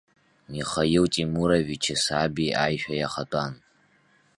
[0.53, 3.53] Михаил Темуровичи саби аишәа иахатәан.